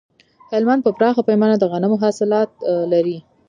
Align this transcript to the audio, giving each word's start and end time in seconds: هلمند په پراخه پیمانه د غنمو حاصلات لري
هلمند 0.51 0.81
په 0.83 0.91
پراخه 0.97 1.21
پیمانه 1.29 1.55
د 1.59 1.63
غنمو 1.71 2.01
حاصلات 2.03 2.49
لري 2.91 3.17